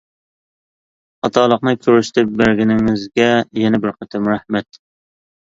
[1.27, 3.29] خاتالىقنى كۆرسىتىپ بەرگىنىڭىزگە
[3.63, 4.83] يەنە بىر قېتىم رەھمەت.